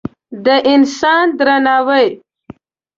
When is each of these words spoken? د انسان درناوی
د 0.45 0.47
انسان 0.73 1.25
درناوی 1.37 2.07